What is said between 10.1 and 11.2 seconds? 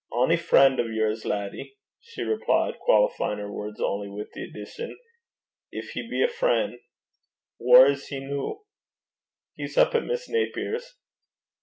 Naper's.'